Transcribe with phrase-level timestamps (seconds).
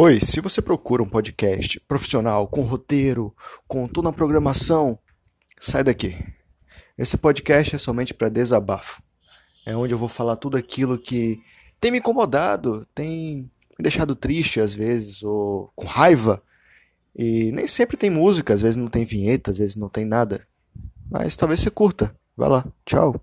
[0.00, 3.34] Oi, se você procura um podcast profissional, com roteiro,
[3.66, 4.96] com toda a programação,
[5.58, 6.16] sai daqui.
[6.96, 9.02] Esse podcast é somente para desabafo.
[9.66, 11.42] É onde eu vou falar tudo aquilo que
[11.80, 16.40] tem me incomodado, tem me deixado triste às vezes, ou com raiva.
[17.12, 20.46] E nem sempre tem música, às vezes não tem vinheta, às vezes não tem nada.
[21.10, 22.14] Mas talvez você curta.
[22.36, 23.20] Vai lá, tchau.